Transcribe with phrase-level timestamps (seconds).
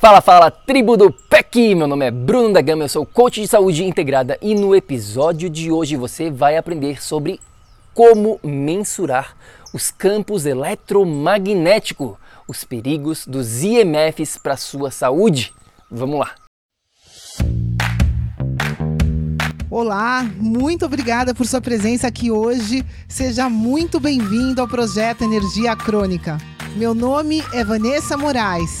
[0.00, 1.74] Fala, fala, tribo do PEC!
[1.74, 5.50] Meu nome é Bruno da Gama, eu sou coach de saúde integrada e no episódio
[5.50, 7.38] de hoje você vai aprender sobre
[7.92, 9.36] como mensurar
[9.74, 12.16] os campos eletromagnéticos,
[12.48, 15.52] os perigos dos IMFs para sua saúde.
[15.90, 16.30] Vamos lá!
[19.70, 22.86] Olá, muito obrigada por sua presença aqui hoje.
[23.06, 26.38] Seja muito bem-vindo ao projeto Energia Crônica.
[26.74, 28.80] Meu nome é Vanessa Moraes.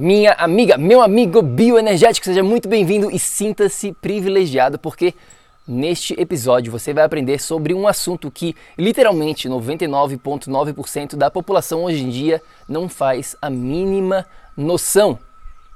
[0.00, 5.12] Minha amiga, meu amigo bioenergético, seja muito bem-vindo e sinta-se privilegiado porque
[5.66, 12.10] neste episódio você vai aprender sobre um assunto que literalmente 99,9% da população hoje em
[12.10, 14.24] dia não faz a mínima
[14.56, 15.18] noção.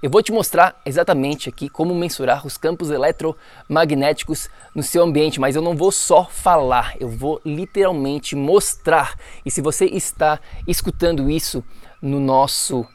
[0.00, 5.56] Eu vou te mostrar exatamente aqui como mensurar os campos eletromagnéticos no seu ambiente, mas
[5.56, 9.19] eu não vou só falar, eu vou literalmente mostrar.
[9.45, 11.65] E se você está escutando isso
[12.00, 12.87] no nosso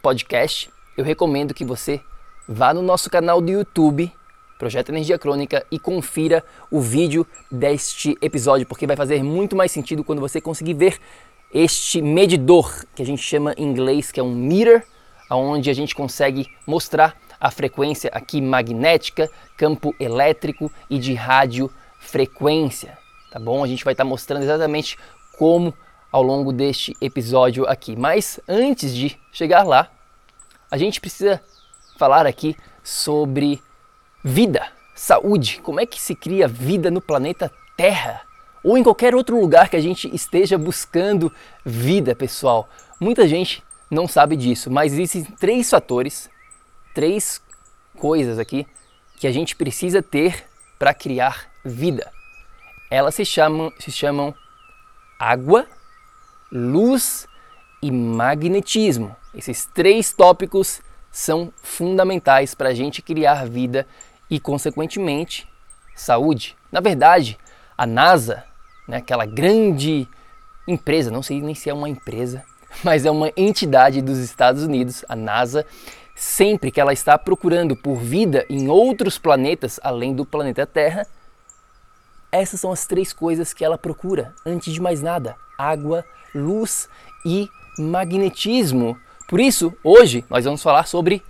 [0.00, 2.00] podcast, eu recomendo que você
[2.48, 4.12] vá no nosso canal do YouTube,
[4.58, 10.02] Projeto Energia Crônica, e confira o vídeo deste episódio, porque vai fazer muito mais sentido
[10.02, 10.98] quando você conseguir ver
[11.52, 14.86] este medidor, que a gente chama em inglês, que é um meter,
[15.30, 22.96] onde a gente consegue mostrar a frequência aqui magnética, campo elétrico e de radiofrequência,
[23.30, 23.62] tá bom?
[23.62, 24.96] A gente vai estar tá mostrando exatamente
[25.38, 25.74] como
[26.10, 27.94] ao longo deste episódio aqui.
[27.94, 29.90] Mas antes de chegar lá,
[30.70, 31.40] a gente precisa
[31.96, 33.62] falar aqui sobre
[34.22, 35.60] vida, saúde.
[35.62, 38.22] Como é que se cria vida no planeta Terra?
[38.64, 41.32] Ou em qualquer outro lugar que a gente esteja buscando
[41.64, 42.68] vida, pessoal.
[42.98, 46.28] Muita gente não sabe disso, mas existem três fatores,
[46.94, 47.40] três
[47.96, 48.66] coisas aqui
[49.16, 50.44] que a gente precisa ter
[50.78, 52.10] para criar vida.
[52.90, 54.34] Elas se chamam, se chamam
[55.18, 55.66] água,
[56.50, 57.26] luz
[57.82, 59.16] e magnetismo.
[59.36, 60.80] Esses três tópicos
[61.12, 63.86] são fundamentais para a gente criar vida
[64.30, 65.46] e, consequentemente,
[65.94, 66.56] saúde.
[66.72, 67.38] Na verdade,
[67.76, 68.44] a NASA,
[68.88, 70.08] né, aquela grande
[70.66, 72.42] empresa, não sei nem se é uma empresa,
[72.82, 75.66] mas é uma entidade dos Estados Unidos, a NASA,
[76.14, 81.06] sempre que ela está procurando por vida em outros planetas além do planeta Terra,
[82.32, 86.04] essas são as três coisas que ela procura, antes de mais nada: água,
[86.34, 86.88] luz
[87.24, 87.48] e
[87.78, 88.98] magnetismo.
[89.26, 91.20] Por isso, hoje nós vamos falar sobre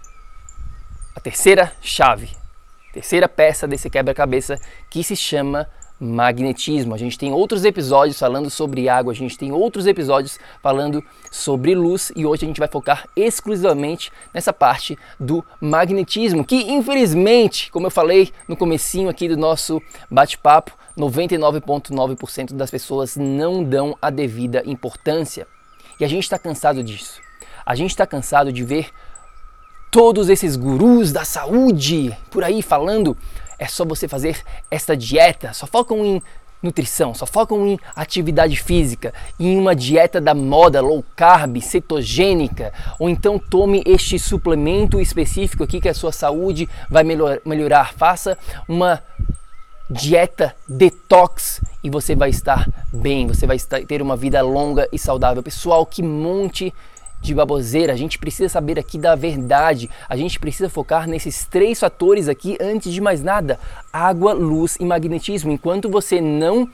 [1.15, 2.29] a terceira chave,
[2.93, 5.67] terceira peça desse quebra-cabeça que se chama
[5.99, 6.95] magnetismo.
[6.95, 11.75] A gente tem outros episódios falando sobre água, a gente tem outros episódios falando sobre
[11.75, 17.87] luz e hoje a gente vai focar exclusivamente nessa parte do magnetismo, que infelizmente, como
[17.87, 19.81] eu falei no comecinho aqui do nosso
[20.11, 25.47] bate-papo, 99,9% das pessoas não dão a devida importância.
[25.99, 27.26] E a gente está cansado disso.
[27.67, 28.91] A gente está cansado de ver
[29.91, 33.17] todos esses gurus da saúde por aí falando
[33.59, 34.41] é só você fazer
[34.71, 36.23] esta dieta, só focam em
[36.63, 43.09] nutrição, só focam em atividade física, em uma dieta da moda low carb, cetogênica, ou
[43.09, 47.95] então tome este suplemento específico aqui que a sua saúde vai melhor, melhorar.
[47.95, 49.03] Faça uma
[49.89, 55.43] dieta detox e você vai estar bem, você vai ter uma vida longa e saudável.
[55.43, 56.96] Pessoal, que monte de
[57.35, 62.29] baboseira, a gente precisa saber aqui da verdade, a gente precisa focar nesses três fatores
[62.29, 63.59] aqui antes de mais nada:
[63.93, 65.51] água, luz e magnetismo.
[65.51, 66.69] Enquanto você não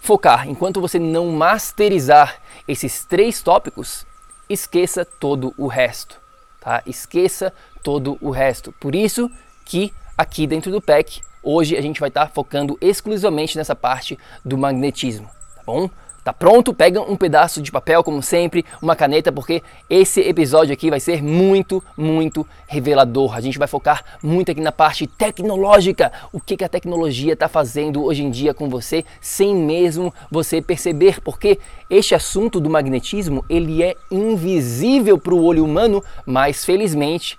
[0.00, 4.04] focar, enquanto você não masterizar esses três tópicos,
[4.48, 6.20] esqueça todo o resto,
[6.60, 6.82] tá?
[6.86, 7.52] Esqueça
[7.82, 8.72] todo o resto.
[8.72, 9.30] Por isso
[9.64, 14.18] que aqui dentro do pack, hoje a gente vai estar tá focando exclusivamente nessa parte
[14.44, 15.88] do magnetismo, tá bom?
[16.24, 16.72] Tá pronto?
[16.72, 19.60] Pega um pedaço de papel, como sempre, uma caneta, porque
[19.90, 23.34] esse episódio aqui vai ser muito, muito revelador.
[23.34, 26.12] A gente vai focar muito aqui na parte tecnológica.
[26.32, 30.62] O que, que a tecnologia está fazendo hoje em dia com você, sem mesmo você
[30.62, 31.20] perceber.
[31.20, 31.58] Porque
[31.90, 37.36] este assunto do magnetismo, ele é invisível para o olho humano, mas felizmente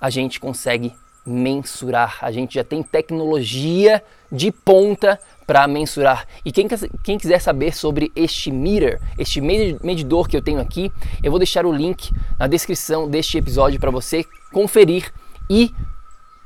[0.00, 0.94] a gente consegue
[1.26, 2.18] mensurar.
[2.22, 6.26] A gente já tem tecnologia de ponta para mensurar.
[6.44, 6.68] E quem,
[7.04, 10.90] quem, quiser saber sobre este meter, este medidor que eu tenho aqui,
[11.22, 15.12] eu vou deixar o link na descrição deste episódio para você conferir
[15.48, 15.72] e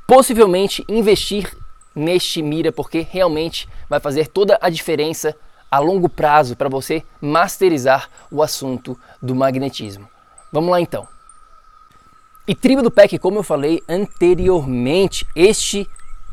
[0.07, 1.51] possivelmente investir
[1.95, 5.35] neste mira, porque realmente vai fazer toda a diferença
[5.69, 10.07] a longo prazo para você masterizar o assunto do magnetismo.
[10.51, 11.07] Vamos lá então.
[12.47, 15.87] E tribo do PEC, como eu falei anteriormente, este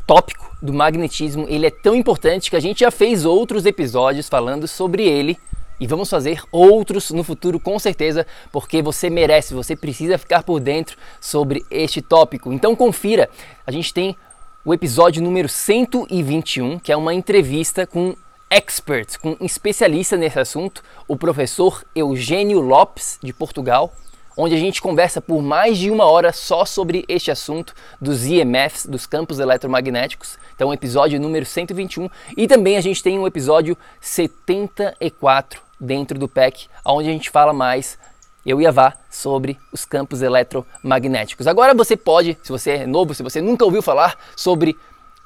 [0.07, 4.67] tópico do magnetismo, ele é tão importante que a gente já fez outros episódios falando
[4.67, 5.37] sobre ele
[5.79, 10.59] e vamos fazer outros no futuro com certeza, porque você merece, você precisa ficar por
[10.59, 12.51] dentro sobre este tópico.
[12.51, 13.29] Então confira,
[13.65, 14.17] a gente tem
[14.65, 18.15] o episódio número 121, que é uma entrevista com
[18.49, 23.93] experts, com especialista nesse assunto, o professor Eugênio Lopes de Portugal,
[24.41, 28.85] onde a gente conversa por mais de uma hora só sobre este assunto dos IMFs,
[28.85, 30.39] dos campos eletromagnéticos.
[30.55, 32.09] Então, episódio número 121.
[32.37, 37.51] E também a gente tem um episódio 74 dentro do PEC, onde a gente fala
[37.51, 37.99] mais
[38.45, 41.45] eu e a Vá sobre os campos eletromagnéticos.
[41.45, 44.73] Agora você pode, se você é novo, se você nunca ouviu falar sobre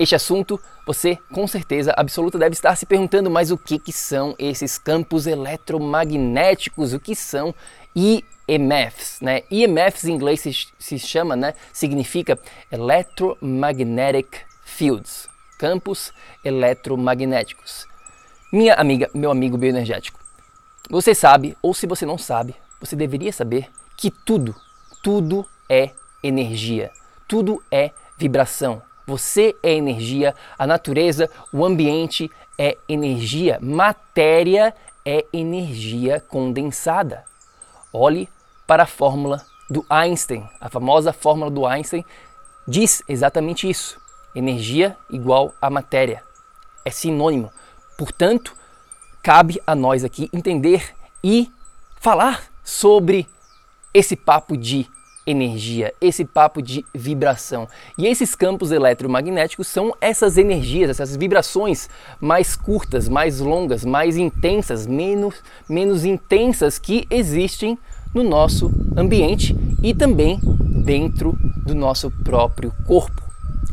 [0.03, 4.35] este assunto, você com certeza absoluta deve estar se perguntando, mas o que, que são
[4.37, 6.93] esses campos eletromagnéticos?
[6.93, 7.53] O que são
[7.95, 9.43] EMFs, né?
[9.49, 11.53] EMFs em inglês se, se chama, né?
[11.71, 12.37] Significa
[12.71, 16.13] Electromagnetic Fields, campos
[16.43, 17.87] eletromagnéticos.
[18.51, 20.19] Minha amiga, meu amigo bioenergético,
[20.89, 24.55] você sabe, ou se você não sabe, você deveria saber que tudo,
[25.01, 25.91] tudo é
[26.21, 26.91] energia,
[27.27, 28.81] tudo é vibração.
[29.05, 34.73] Você é energia, a natureza, o ambiente é energia, matéria
[35.05, 37.25] é energia condensada.
[37.91, 38.29] Olhe
[38.65, 40.47] para a fórmula do Einstein.
[40.59, 42.05] A famosa fórmula do Einstein
[42.67, 43.99] diz exatamente isso.
[44.33, 46.23] Energia igual a matéria.
[46.85, 47.51] É sinônimo.
[47.97, 48.55] Portanto,
[49.21, 51.51] cabe a nós aqui entender e
[51.99, 53.27] falar sobre
[53.93, 54.89] esse papo de
[55.25, 57.67] energia, esse papo de vibração.
[57.97, 61.89] E esses campos eletromagnéticos são essas energias, essas vibrações
[62.19, 65.35] mais curtas, mais longas, mais intensas, menos,
[65.67, 67.77] menos intensas que existem
[68.13, 70.39] no nosso ambiente e também
[70.83, 73.23] dentro do nosso próprio corpo.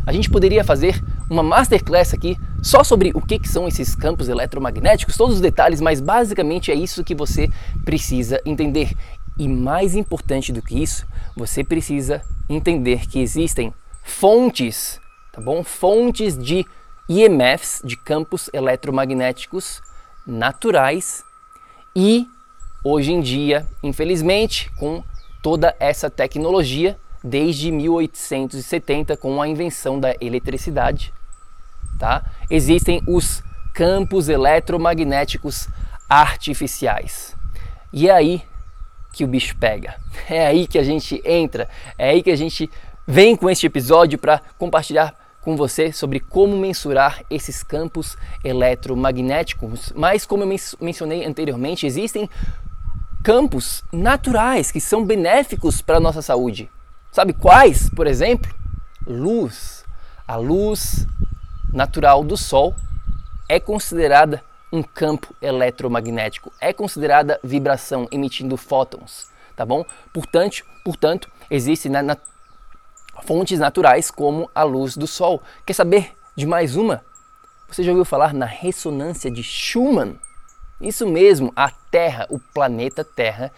[0.07, 4.29] A gente poderia fazer uma masterclass aqui só sobre o que, que são esses campos
[4.29, 7.51] eletromagnéticos, todos os detalhes, mas basicamente é isso que você
[7.85, 8.93] precisa entender.
[9.41, 13.73] E mais importante do que isso, você precisa entender que existem
[14.03, 15.01] fontes,
[15.33, 15.65] tá bom?
[15.65, 16.67] Fontes de
[17.09, 19.81] EMFs, de campos eletromagnéticos
[20.27, 21.25] naturais
[21.97, 22.29] e
[22.85, 25.03] hoje em dia, infelizmente, com
[25.43, 31.15] toda essa tecnologia, desde 1870 com a invenção da eletricidade,
[31.99, 32.31] tá?
[32.51, 35.67] Existem os campos eletromagnéticos
[36.11, 37.35] artificiais.
[37.91, 38.50] E aí
[39.13, 39.97] que o bicho pega.
[40.29, 42.71] É aí que a gente entra, é aí que a gente
[43.07, 49.93] vem com este episódio para compartilhar com você sobre como mensurar esses campos eletromagnéticos.
[49.97, 52.29] Mas como eu mencionei anteriormente, existem
[53.23, 56.71] campos naturais que são benéficos para a nossa saúde.
[57.11, 57.91] Sabe quais?
[57.91, 58.53] Por exemplo,
[59.07, 59.85] luz.
[60.29, 61.07] A luz
[61.73, 62.75] natural do Sol
[63.49, 69.85] é considerada um campo eletromagnético, é considerada vibração emitindo fótons, tá bom?
[70.13, 72.17] Portanto, portanto existem na, na,
[73.23, 75.43] fontes naturais como a luz do Sol.
[75.67, 77.05] Quer saber de mais uma?
[77.69, 80.19] Você já ouviu falar na ressonância de Schumann?
[80.81, 83.53] Isso mesmo, a Terra, o planeta Terra,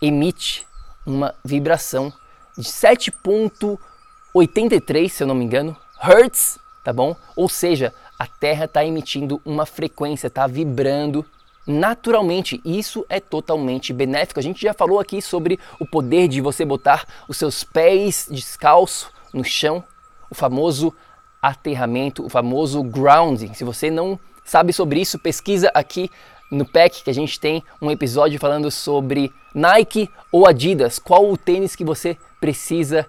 [0.00, 0.64] emite
[1.04, 2.12] uma vibração
[2.56, 7.16] de 7.83, se eu não me engano, Hertz, tá bom?
[7.34, 7.92] Ou seja,
[8.24, 11.26] a Terra está emitindo uma frequência, está vibrando
[11.66, 12.58] naturalmente.
[12.64, 14.40] Isso é totalmente benéfico.
[14.40, 19.12] A gente já falou aqui sobre o poder de você botar os seus pés descalço
[19.30, 19.84] no chão,
[20.30, 20.94] o famoso
[21.42, 23.52] aterramento, o famoso grounding.
[23.52, 26.10] Se você não sabe sobre isso, pesquisa aqui
[26.50, 31.36] no PEC que a gente tem um episódio falando sobre Nike ou Adidas, qual o
[31.36, 33.06] tênis que você precisa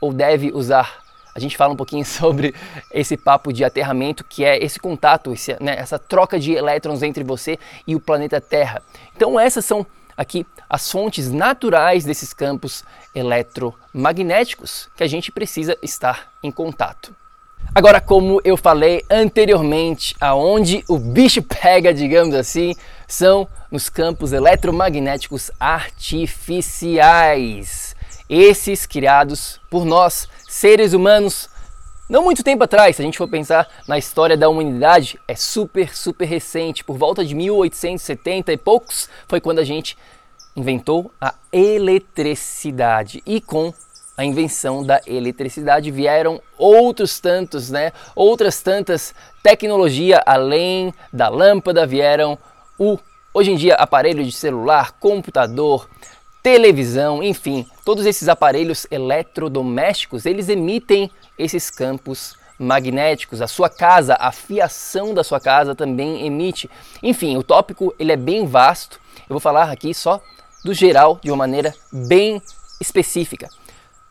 [0.00, 1.07] ou deve usar.
[1.38, 2.54] A gente fala um pouquinho sobre
[2.92, 7.24] esse papo de aterramento, que é esse contato, esse, né, essa troca de elétrons entre
[7.24, 8.82] você e o planeta Terra.
[9.16, 16.32] Então essas são aqui as fontes naturais desses campos eletromagnéticos que a gente precisa estar
[16.42, 17.14] em contato.
[17.74, 22.74] Agora, como eu falei anteriormente, aonde o bicho pega, digamos assim,
[23.06, 27.94] são nos campos eletromagnéticos artificiais.
[28.28, 31.48] Esses criados por nós, seres humanos,
[32.08, 35.96] não muito tempo atrás, se a gente for pensar na história da humanidade, é super,
[35.96, 36.82] super recente.
[36.82, 39.96] Por volta de 1870 e poucos foi quando a gente
[40.56, 43.22] inventou a eletricidade.
[43.24, 43.72] E com
[44.16, 47.92] a invenção da eletricidade vieram outros tantos, né?
[48.16, 52.36] Outras tantas tecnologia além da lâmpada vieram
[52.76, 52.98] o
[53.32, 55.88] hoje em dia aparelho de celular, computador,
[56.42, 63.40] televisão, enfim, todos esses aparelhos eletrodomésticos, eles emitem esses campos magnéticos.
[63.40, 66.68] A sua casa, a fiação da sua casa também emite.
[67.02, 69.00] Enfim, o tópico ele é bem vasto.
[69.28, 70.20] Eu vou falar aqui só
[70.64, 72.42] do geral de uma maneira bem
[72.80, 73.48] específica.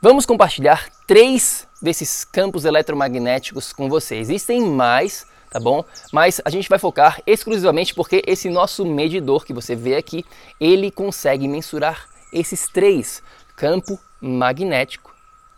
[0.01, 4.15] Vamos compartilhar três desses campos eletromagnéticos com você.
[4.15, 5.83] Existem mais, tá bom?
[6.11, 10.23] Mas a gente vai focar exclusivamente porque esse nosso medidor que você vê aqui,
[10.59, 13.21] ele consegue mensurar esses três:
[13.55, 15.13] campo magnético,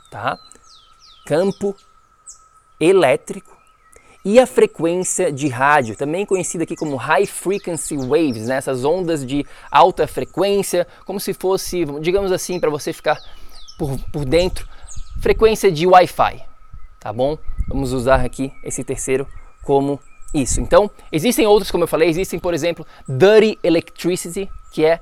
[0.09, 0.37] tá?
[1.25, 1.75] Campo
[2.79, 3.59] elétrico
[4.23, 8.57] e a frequência de rádio, também conhecida aqui como high frequency waves, né?
[8.57, 13.17] essas ondas de alta frequência, como se fosse, digamos assim, para você ficar
[13.77, 14.67] por, por dentro,
[15.21, 16.43] frequência de Wi-Fi,
[16.99, 17.37] tá bom?
[17.67, 19.25] Vamos usar aqui esse terceiro
[19.63, 19.99] como
[20.33, 20.59] isso.
[20.59, 24.99] Então, existem outros, como eu falei, existem, por exemplo, dirty electricity, que é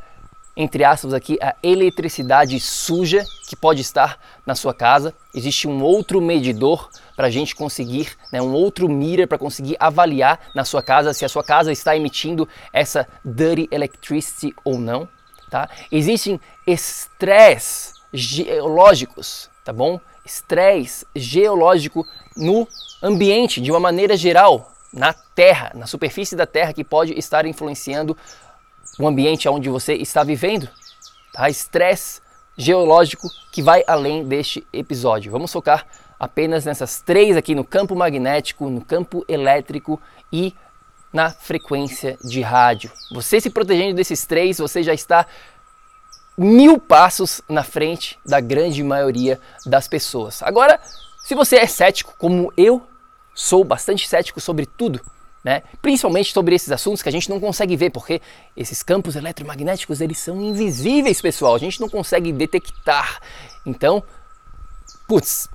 [0.58, 5.14] entre aspas aqui a eletricidade suja que pode estar na sua casa.
[5.34, 10.40] Existe um outro medidor para a gente conseguir, né, um outro mirror para conseguir avaliar
[10.56, 15.08] na sua casa se a sua casa está emitindo essa dirty electricity ou não.
[15.48, 15.70] Tá?
[15.92, 20.00] Existem estresse geológicos, tá bom?
[20.26, 22.68] Estresse geológico no
[23.02, 28.18] ambiente de uma maneira geral, na Terra, na superfície da Terra, que pode estar influenciando
[29.00, 30.70] o ambiente onde você está vivendo.
[31.34, 31.50] Tá?
[31.50, 32.22] Estresse
[32.58, 35.32] geológico que vai além deste episódio.
[35.32, 35.86] Vamos focar
[36.20, 40.02] apenas nessas três aqui no campo magnético, no campo elétrico
[40.32, 40.54] e
[41.14, 42.92] na frequência de rádio.
[43.12, 45.26] Você se protegendo desses três, você já está
[46.38, 50.44] mil passos na frente da grande maioria das pessoas.
[50.44, 50.80] Agora,
[51.24, 52.82] se você é cético, como eu
[53.34, 55.02] sou bastante cético sobre tudo,
[55.48, 55.64] né?
[55.82, 58.22] principalmente sobre esses assuntos que a gente não consegue ver, porque
[58.54, 63.22] esses campos eletromagnéticos eles são invisíveis, pessoal, a gente não consegue detectar.
[63.66, 64.04] Então,
[65.08, 65.48] putz,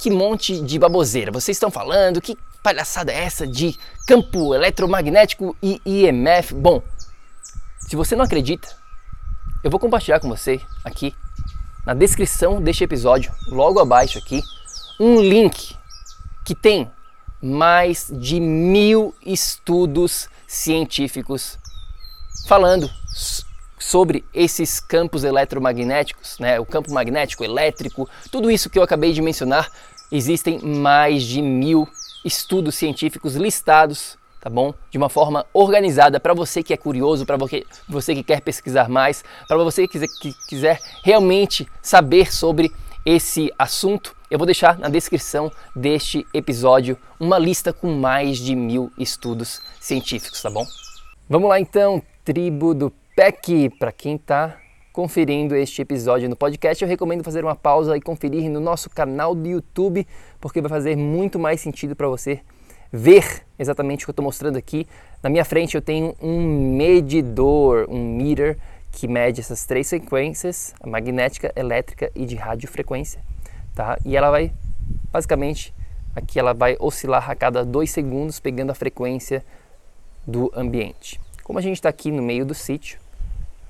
[0.00, 5.80] que monte de baboseira vocês estão falando, que palhaçada é essa de campo eletromagnético e
[5.86, 6.52] IMF?
[6.52, 6.82] Bom,
[7.78, 8.66] se você não acredita,
[9.62, 11.14] eu vou compartilhar com você aqui
[11.86, 14.42] na descrição deste episódio, logo abaixo aqui,
[14.98, 15.76] um link
[16.44, 16.90] que tem
[17.42, 21.58] mais de mil estudos científicos
[22.46, 22.90] falando
[23.78, 26.58] sobre esses campos eletromagnéticos, né?
[26.58, 29.70] o campo magnético, elétrico, tudo isso que eu acabei de mencionar,
[30.10, 31.88] existem mais de mil
[32.24, 34.16] estudos científicos listados
[34.46, 34.72] tá bom?
[34.92, 37.36] De uma forma organizada para você que é curioso, para
[37.88, 39.98] você, que quer pesquisar mais, para você que
[40.46, 42.72] quiser realmente saber sobre
[43.06, 44.16] esse assunto.
[44.28, 50.42] Eu vou deixar na descrição deste episódio uma lista com mais de mil estudos científicos,
[50.42, 50.66] tá bom?
[51.30, 54.58] Vamos lá então, tribo do PEC, para quem está
[54.92, 59.34] conferindo este episódio no podcast, eu recomendo fazer uma pausa e conferir no nosso canal
[59.34, 60.06] do YouTube,
[60.40, 62.40] porque vai fazer muito mais sentido para você
[62.92, 64.86] ver exatamente o que eu estou mostrando aqui.
[65.22, 66.42] Na minha frente eu tenho um
[66.76, 68.58] medidor, um meter,
[68.96, 73.20] que mede essas três frequências, a magnética, elétrica e de radiofrequência.
[73.74, 73.98] Tá?
[74.06, 74.50] E ela vai,
[75.12, 75.74] basicamente,
[76.14, 79.44] aqui ela vai oscilar a cada dois segundos, pegando a frequência
[80.26, 81.20] do ambiente.
[81.44, 82.98] Como a gente está aqui no meio do sítio,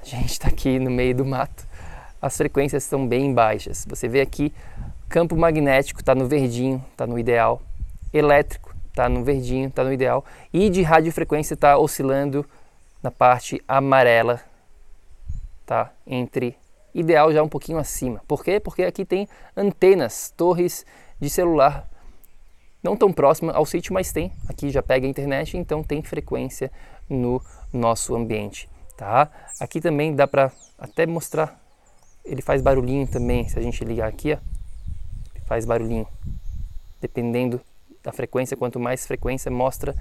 [0.00, 1.66] a gente está aqui no meio do mato,
[2.22, 3.84] as frequências estão bem baixas.
[3.88, 4.54] Você vê aqui,
[5.08, 7.60] campo magnético está no verdinho, está no ideal,
[8.12, 12.46] elétrico está no verdinho, está no ideal, e de radiofrequência está oscilando
[13.02, 14.40] na parte amarela,
[15.66, 15.92] tá?
[16.06, 16.56] Entre
[16.94, 18.22] ideal já um pouquinho acima.
[18.26, 18.58] Por quê?
[18.58, 20.86] Porque aqui tem antenas, torres
[21.20, 21.86] de celular
[22.82, 24.32] não tão próxima ao sítio, mas tem.
[24.48, 26.70] Aqui já pega a internet, então tem frequência
[27.08, 27.42] no
[27.72, 29.28] nosso ambiente, tá?
[29.58, 31.60] Aqui também dá para até mostrar,
[32.24, 34.38] ele faz barulhinho também, se a gente ligar aqui, ó,
[35.46, 36.06] faz barulhinho.
[37.00, 37.60] dependendo
[38.02, 39.94] da frequência, quanto mais frequência mostra,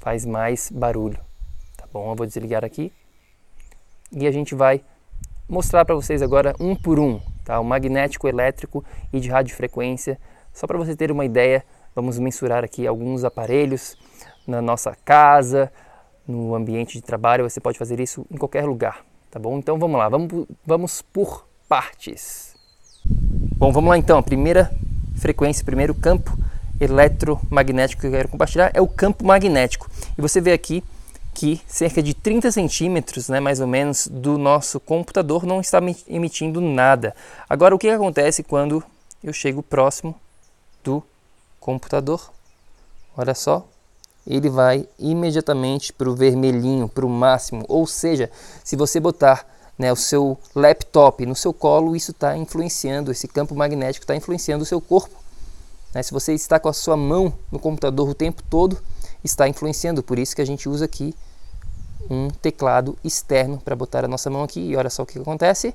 [0.00, 1.18] faz mais barulho.
[1.76, 2.10] Tá bom?
[2.10, 2.90] Eu vou desligar aqui
[4.12, 4.82] e a gente vai
[5.48, 7.58] mostrar para vocês agora um por um, tá?
[7.58, 10.18] O magnético, elétrico e de radiofrequência.
[10.52, 11.64] Só para você ter uma ideia,
[11.94, 13.96] vamos mensurar aqui alguns aparelhos
[14.46, 15.72] na nossa casa,
[16.26, 17.48] no ambiente de trabalho.
[17.48, 19.58] Você pode fazer isso em qualquer lugar, tá bom?
[19.58, 22.54] Então vamos lá, vamos, vamos por partes.
[23.56, 24.18] Bom, vamos lá então.
[24.18, 24.70] A primeira
[25.16, 26.36] frequência, primeiro campo
[26.80, 29.88] eletromagnético que eu quero compartilhar é o campo magnético.
[30.18, 30.82] E você vê aqui
[31.34, 36.60] que cerca de 30 centímetros, né, mais ou menos, do nosso computador não está emitindo
[36.60, 37.14] nada.
[37.48, 38.82] Agora, o que acontece quando
[39.22, 40.14] eu chego próximo
[40.84, 41.02] do
[41.58, 42.30] computador?
[43.16, 43.66] Olha só,
[44.26, 47.64] ele vai imediatamente para o vermelhinho, para o máximo.
[47.68, 48.30] Ou seja,
[48.62, 49.46] se você botar
[49.78, 54.62] né, o seu laptop no seu colo, isso está influenciando, esse campo magnético está influenciando
[54.62, 55.16] o seu corpo.
[55.94, 56.02] Né?
[56.02, 58.78] Se você está com a sua mão no computador o tempo todo,
[59.22, 60.02] está influenciando.
[60.02, 61.14] Por isso que a gente usa aqui
[62.10, 64.60] um teclado externo para botar a nossa mão aqui.
[64.60, 65.74] E olha só o que acontece.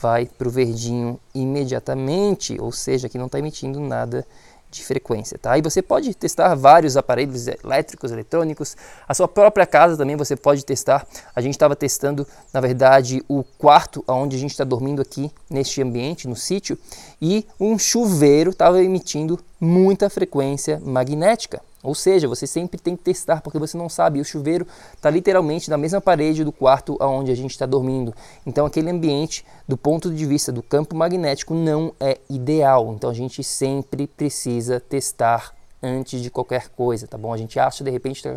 [0.00, 4.26] Vai para o verdinho imediatamente, ou seja, que não está emitindo nada
[4.74, 5.56] de frequência, tá?
[5.56, 8.76] E você pode testar vários aparelhos elétricos, eletrônicos,
[9.06, 11.06] a sua própria casa também você pode testar.
[11.34, 15.80] A gente estava testando, na verdade, o quarto onde a gente está dormindo aqui neste
[15.80, 16.76] ambiente, no sítio,
[17.22, 21.62] e um chuveiro estava emitindo muita frequência magnética.
[21.84, 24.18] Ou seja, você sempre tem que testar porque você não sabe.
[24.18, 28.14] O chuveiro está literalmente na mesma parede do quarto onde a gente está dormindo.
[28.46, 32.94] Então, aquele ambiente, do ponto de vista do campo magnético, não é ideal.
[32.94, 37.32] Então, a gente sempre precisa testar antes de qualquer coisa, tá bom?
[37.32, 38.28] A gente acha de repente que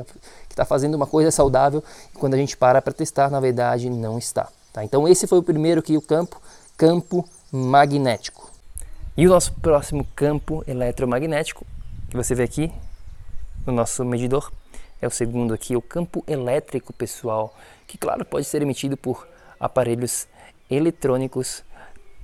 [0.50, 1.82] está fazendo uma coisa saudável
[2.14, 4.50] e quando a gente para para testar, na verdade, não está.
[4.74, 4.84] Tá?
[4.84, 6.42] Então, esse foi o primeiro que o campo,
[6.76, 8.52] campo magnético.
[9.16, 11.66] E o nosso próximo campo eletromagnético,
[12.10, 12.72] que você vê aqui,
[13.68, 14.52] no nosso medidor.
[15.00, 17.56] É o segundo aqui, o campo elétrico pessoal,
[17.86, 19.28] que claro pode ser emitido por
[19.60, 20.28] aparelhos
[20.70, 21.64] eletrônicos,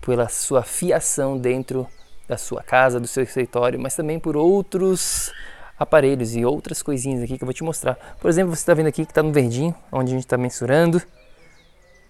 [0.02, 1.88] pela sua fiação dentro
[2.28, 5.32] da sua casa, do seu escritório, mas também por outros
[5.78, 7.96] aparelhos e outras coisinhas aqui que eu vou te mostrar.
[8.20, 11.02] Por exemplo, você está vendo aqui que está no verdinho, onde a gente está mensurando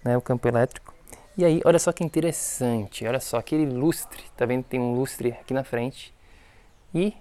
[0.02, 0.94] né, o campo elétrico.
[1.36, 4.64] E aí, olha só que interessante, olha só aquele lustre, tá vendo?
[4.64, 6.14] Tem um lustre aqui na frente.
[6.94, 7.12] E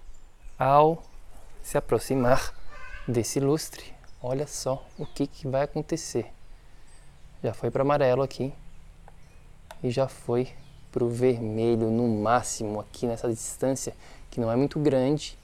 [0.58, 1.04] ao
[1.64, 2.54] se aproximar
[3.08, 6.28] desse lustre, olha só o que, que vai acontecer.
[7.42, 8.54] Já foi para amarelo aqui
[9.82, 10.50] e já foi
[10.92, 13.96] para o vermelho no máximo aqui nessa distância
[14.30, 15.38] que não é muito grande,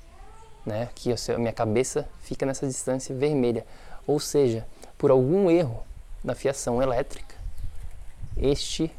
[0.66, 0.84] né?
[0.84, 3.66] Aqui a minha cabeça fica nessa distância vermelha,
[4.06, 5.84] ou seja, por algum erro
[6.24, 7.36] na fiação elétrica,
[8.38, 8.92] este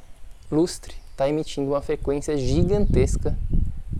[0.51, 3.37] lustre está emitindo uma frequência gigantesca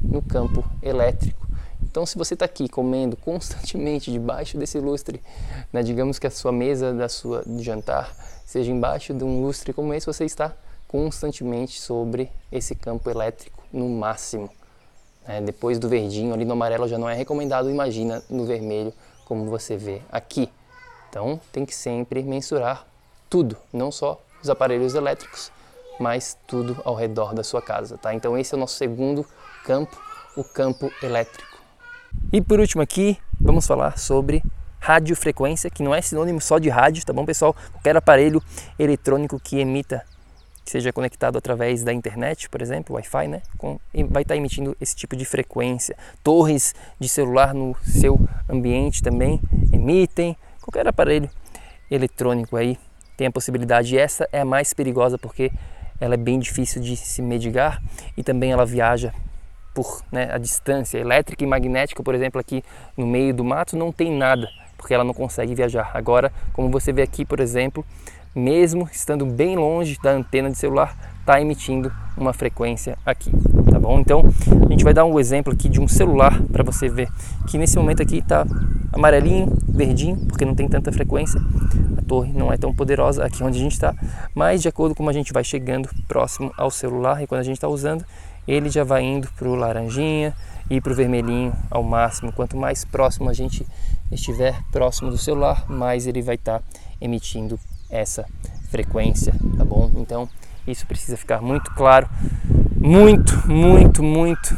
[0.01, 1.50] no campo elétrico
[1.91, 5.21] então, se você está aqui comendo constantemente debaixo desse lustre,
[5.73, 8.15] né, digamos que a sua mesa da sua de jantar
[8.47, 10.55] seja embaixo de um lustre como esse, você está
[10.87, 14.49] constantemente sobre esse campo elétrico no máximo.
[15.27, 15.41] Né?
[15.41, 18.93] Depois do verdinho, ali no amarelo já não é recomendado, imagina no vermelho,
[19.25, 20.49] como você vê aqui.
[21.09, 22.87] Então, tem que sempre mensurar
[23.29, 25.51] tudo, não só os aparelhos elétricos,
[25.99, 28.15] mas tudo ao redor da sua casa, tá?
[28.15, 29.27] Então, esse é o nosso segundo
[29.65, 30.01] campo,
[30.37, 31.50] o campo elétrico.
[32.33, 34.43] E por último aqui, vamos falar sobre
[34.81, 37.55] radiofrequência, que não é sinônimo só de rádio, tá bom pessoal?
[37.73, 38.43] Qualquer aparelho
[38.79, 40.05] eletrônico que emita,
[40.65, 43.43] que seja conectado através da internet, por exemplo, Wi-Fi, né?
[43.59, 45.97] Com, vai estar emitindo esse tipo de frequência.
[46.25, 48.19] Torres de celular no seu
[48.49, 49.41] ambiente também
[49.73, 50.37] emitem.
[50.63, 51.29] Qualquer aparelho
[51.91, 52.79] eletrônico aí
[53.17, 53.95] tem a possibilidade.
[53.95, 55.53] E essa é a mais perigosa porque
[56.01, 57.83] ela é bem difícil de se medigar
[58.17, 59.13] e também ela viaja
[59.75, 62.63] por né, a distância elétrica e magnética, por exemplo, aqui
[62.97, 65.91] no meio do mato não tem nada, porque ela não consegue viajar.
[65.95, 67.85] Agora, como você vê aqui, por exemplo,
[68.35, 73.31] mesmo estando bem longe da antena de celular, está emitindo uma frequência aqui,
[73.71, 73.99] tá bom?
[74.01, 74.23] Então,
[74.69, 77.09] a gente vai dar um exemplo aqui de um celular para você ver
[77.49, 78.47] que nesse momento aqui está
[78.93, 81.41] amarelinho, verdinho, porque não tem tanta frequência.
[81.97, 83.95] A torre não é tão poderosa aqui onde a gente está,
[84.35, 87.45] mas de acordo com como a gente vai chegando próximo ao celular e quando a
[87.45, 88.05] gente está usando,
[88.47, 90.35] ele já vai indo para o laranjinha
[90.69, 92.33] e para o vermelhinho ao máximo.
[92.33, 93.67] Quanto mais próximo a gente
[94.11, 96.65] estiver próximo do celular, mais ele vai estar tá
[97.01, 98.25] emitindo essa
[98.71, 99.91] frequência, tá bom?
[99.97, 100.29] Então
[100.67, 102.09] isso precisa ficar muito claro,
[102.77, 104.57] muito, muito, muito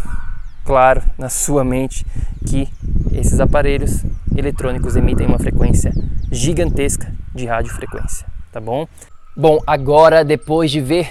[0.65, 2.05] claro na sua mente
[2.47, 2.69] que
[3.13, 4.05] esses aparelhos
[4.37, 5.93] eletrônicos emitem uma frequência
[6.31, 8.87] gigantesca de radiofrequência, tá bom?
[9.37, 11.11] Bom, agora depois de ver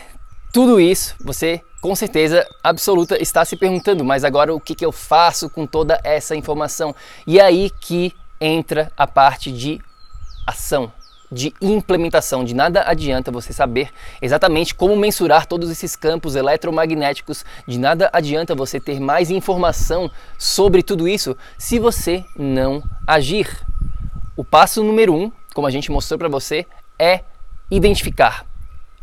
[0.51, 4.91] Tudo isso você com certeza absoluta está se perguntando, mas agora o que, que eu
[4.91, 6.93] faço com toda essa informação?
[7.25, 9.79] E é aí que entra a parte de
[10.45, 10.91] ação,
[11.31, 12.43] de implementação.
[12.43, 18.53] De nada adianta você saber exatamente como mensurar todos esses campos eletromagnéticos, de nada adianta
[18.53, 23.47] você ter mais informação sobre tudo isso se você não agir.
[24.35, 26.65] O passo número um, como a gente mostrou para você,
[26.99, 27.21] é
[27.69, 28.45] identificar,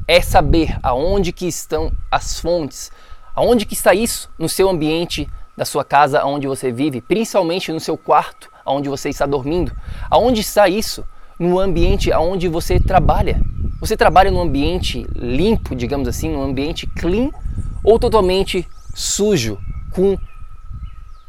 [0.08, 2.90] é saber aonde que estão as fontes,
[3.36, 7.78] aonde que está isso no seu ambiente da sua casa onde você vive, principalmente no
[7.78, 9.70] seu quarto onde você está dormindo,
[10.10, 11.04] aonde está isso
[11.38, 13.40] no ambiente onde você trabalha.
[13.80, 17.30] Você trabalha num ambiente limpo, digamos assim, num ambiente clean
[17.84, 19.58] ou totalmente sujo
[19.92, 20.16] com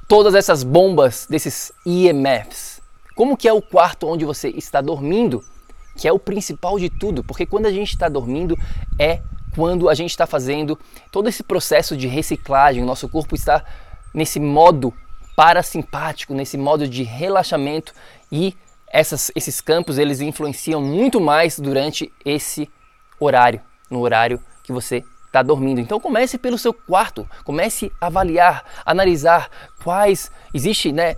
[0.07, 2.81] todas essas bombas desses EMFs?
[3.15, 5.43] Como que é o quarto onde você está dormindo?
[5.99, 8.57] Que é o principal de tudo, porque quando a gente está dormindo
[8.97, 9.19] é
[9.53, 10.79] quando a gente está fazendo
[11.11, 13.65] todo esse processo de reciclagem, o nosso corpo está
[14.13, 14.93] nesse modo
[15.35, 17.93] parasimpático, nesse modo de relaxamento
[18.31, 18.55] e
[18.87, 22.69] essas, esses campos eles influenciam muito mais durante esse
[23.19, 23.59] horário,
[23.89, 25.81] no horário que você está dormindo.
[25.81, 29.49] Então comece pelo seu quarto, comece a avaliar, analisar
[29.83, 31.17] quais existe, né,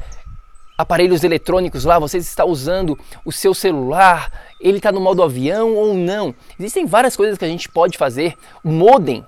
[0.81, 5.93] aparelhos eletrônicos lá, você está usando o seu celular, ele está no modo avião ou
[5.93, 6.33] não.
[6.59, 8.35] Existem várias coisas que a gente pode fazer.
[8.63, 9.25] O modem,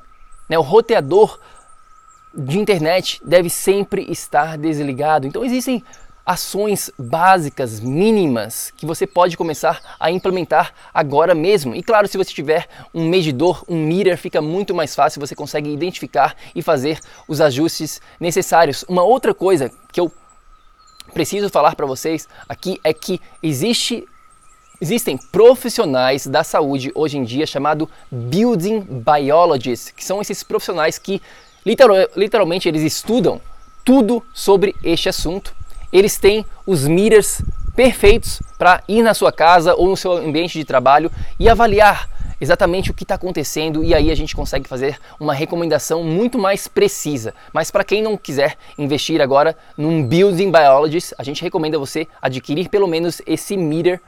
[0.49, 1.39] né, o roteador
[2.33, 5.27] de internet deve sempre estar desligado.
[5.27, 5.83] Então existem
[6.25, 11.75] ações básicas, mínimas, que você pode começar a implementar agora mesmo.
[11.75, 15.71] E claro, se você tiver um medidor, um meter, fica muito mais fácil, você consegue
[15.71, 18.83] identificar e fazer os ajustes necessários.
[18.87, 20.11] Uma outra coisa que eu
[21.13, 24.05] preciso falar para vocês aqui é que existe
[24.81, 31.21] Existem profissionais da saúde hoje em dia chamado Building Biologists, que são esses profissionais que
[31.65, 33.39] literal, literalmente eles estudam
[33.85, 35.55] tudo sobre este assunto.
[35.89, 37.41] Eles têm os meters
[37.73, 42.09] perfeitos para ir na sua casa ou no seu ambiente de trabalho e avaliar
[42.43, 46.67] exatamente o que está acontecendo e aí a gente consegue fazer uma recomendação muito mais
[46.67, 47.33] precisa.
[47.53, 52.67] Mas para quem não quiser investir agora num Building Biologist, a gente recomenda você adquirir
[52.69, 54.01] pelo menos esse meter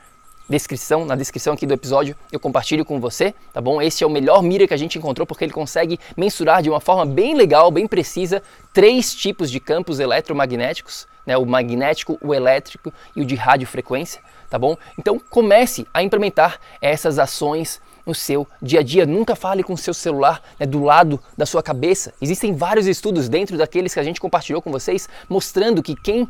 [0.47, 3.81] descrição, na descrição aqui do episódio, eu compartilho com você, tá bom?
[3.81, 6.79] Esse é o melhor mira que a gente encontrou porque ele consegue mensurar de uma
[6.79, 11.35] forma bem legal, bem precisa, três tipos de campos eletromagnéticos, né?
[11.37, 14.77] O magnético, o elétrico e o de radiofrequência, tá bom?
[14.99, 19.05] Então comece a implementar essas ações no seu dia a dia.
[19.05, 22.13] Nunca fale com o seu celular né, do lado da sua cabeça.
[22.21, 26.27] Existem vários estudos dentro daqueles que a gente compartilhou com vocês mostrando que quem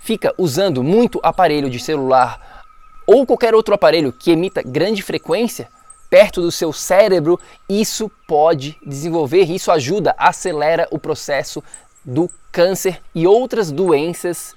[0.00, 2.64] fica usando muito aparelho de celular
[3.06, 5.68] ou qualquer outro aparelho que emita grande frequência
[6.10, 7.38] perto do seu cérebro,
[7.68, 11.62] isso pode desenvolver, isso ajuda, acelera o processo
[12.04, 14.54] do câncer e outras doenças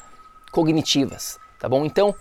[0.52, 1.86] cognitivas, tá bom?
[1.86, 2.16] Então,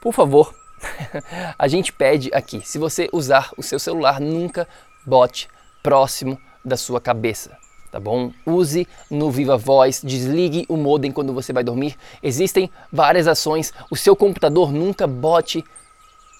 [0.00, 0.54] por favor,
[1.58, 4.68] a gente pede aqui, se você usar o seu celular, nunca
[5.06, 5.48] bote
[5.82, 8.32] próximo da sua cabeça tá bom?
[8.44, 11.96] Use no Viva Voz, desligue o modem quando você vai dormir.
[12.20, 13.72] Existem várias ações.
[13.88, 15.64] O seu computador nunca bote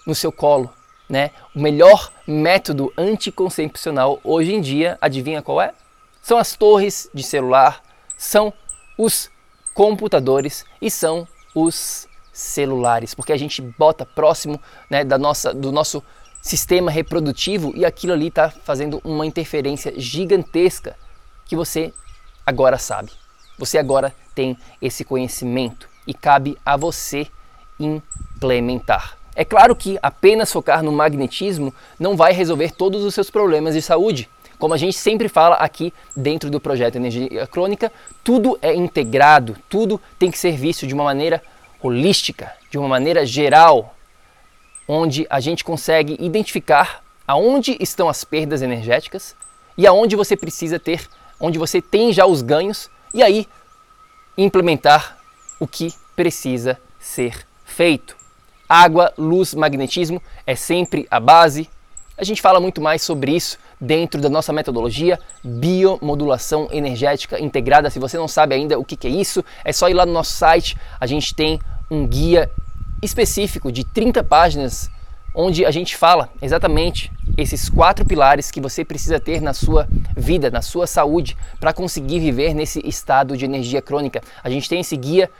[0.04, 0.68] no seu colo,
[1.08, 1.30] né?
[1.54, 5.72] O melhor método anticoncepcional hoje em dia, adivinha qual é?
[6.20, 7.84] São as torres de celular,
[8.18, 8.52] são
[8.98, 9.30] os
[9.74, 16.02] computadores e são os celulares, porque a gente bota próximo né, da nossa, do nosso
[16.42, 20.96] sistema reprodutivo e aquilo ali está fazendo uma interferência gigantesca
[21.46, 21.94] que você
[22.44, 23.12] agora sabe.
[23.56, 27.28] Você agora tem esse conhecimento e cabe a você
[27.78, 29.16] implementar.
[29.36, 33.82] É claro que apenas focar no magnetismo não vai resolver todos os seus problemas de
[33.82, 34.28] saúde.
[34.58, 37.92] Como a gente sempre fala aqui dentro do projeto Energia Crônica,
[38.22, 41.42] tudo é integrado, tudo tem que ser visto de uma maneira
[41.86, 43.94] holística, de uma maneira geral,
[44.88, 49.36] onde a gente consegue identificar aonde estão as perdas energéticas
[49.76, 51.08] e aonde você precisa ter
[51.40, 53.46] onde você tem já os ganhos e aí
[54.36, 55.18] implementar
[55.60, 58.16] o que precisa ser feito.
[58.68, 61.68] Água, luz, magnetismo é sempre a base.
[62.16, 67.90] A gente fala muito mais sobre isso dentro da nossa metodologia biomodulação energética integrada.
[67.90, 70.32] Se você não sabe ainda o que é isso, é só ir lá no nosso
[70.32, 70.76] site.
[70.98, 71.60] A gente tem
[71.94, 72.50] um guia
[73.00, 74.90] específico de 30 páginas
[75.34, 80.48] onde a gente fala exatamente esses quatro pilares que você precisa ter na sua vida,
[80.50, 84.22] na sua saúde, para conseguir viver nesse estado de energia crônica.
[84.42, 85.30] A gente tem esse guia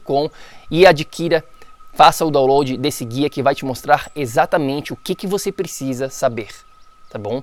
[0.03, 0.29] .com
[0.69, 1.43] e adquira,
[1.95, 6.09] faça o download desse guia que vai te mostrar exatamente o que, que você precisa
[6.09, 6.49] saber,
[7.09, 7.41] tá bom?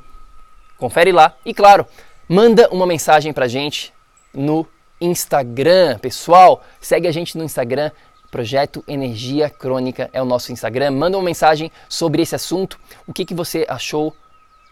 [0.79, 1.87] Confere lá e claro,
[2.29, 3.93] manda uma mensagem pra gente
[4.33, 4.67] no
[5.01, 7.91] Instagram, pessoal, segue a gente no Instagram,
[8.33, 10.91] Projeto Energia Crônica é o nosso Instagram.
[10.93, 12.81] Manda uma mensagem sobre esse assunto.
[13.07, 14.17] O que, que você achou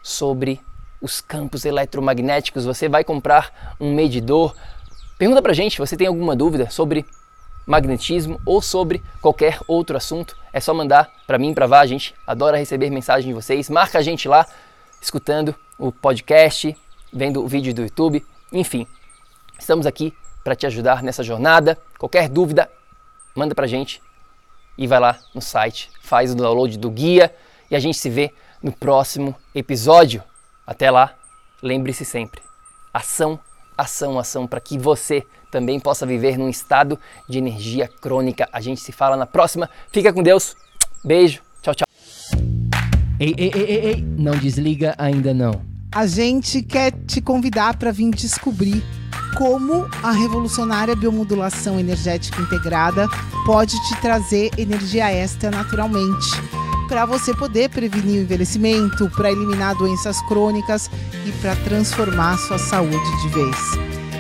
[0.03, 0.63] sobre
[0.99, 2.65] os campos eletromagnéticos?
[2.65, 4.57] Você vai comprar um medidor?
[5.19, 7.05] Pergunta pra gente, você tem alguma dúvida sobre
[7.71, 10.37] magnetismo ou sobre qualquer outro assunto?
[10.53, 13.71] É só mandar para mim, para Vá, a gente adora receber mensagem de vocês.
[13.71, 14.45] Marca a gente lá,
[15.01, 16.77] escutando o podcast,
[17.13, 18.89] vendo o vídeo do YouTube, enfim.
[19.57, 21.79] Estamos aqui para te ajudar nessa jornada.
[21.97, 22.69] Qualquer dúvida,
[23.37, 24.03] manda pra gente
[24.77, 27.33] e vai lá no site, faz o download do guia
[27.71, 30.25] e a gente se vê no próximo episódio.
[30.67, 31.15] Até lá,
[31.63, 32.43] lembre-se sempre:
[32.93, 33.39] ação,
[33.79, 38.49] ação, ação, para que você também possa viver num estado de energia crônica.
[38.53, 39.69] A gente se fala na próxima.
[39.93, 40.57] Fica com Deus.
[41.05, 41.43] Beijo.
[41.63, 41.87] Tchau, tchau.
[43.19, 44.03] Ei, ei, ei, ei, ei.
[44.03, 45.61] não desliga ainda não.
[45.93, 48.83] A gente quer te convidar para vir descobrir
[49.37, 53.09] como a revolucionária biomodulação energética integrada
[53.45, 56.29] pode te trazer energia extra naturalmente,
[56.89, 60.91] para você poder prevenir o envelhecimento, para eliminar doenças crônicas
[61.27, 64.00] e para transformar sua saúde de vez.